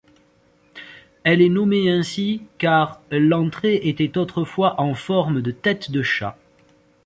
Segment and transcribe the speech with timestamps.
[1.23, 6.39] Elle est nommée ainsi, car l'entrée était autrefois en forme de tête de chat.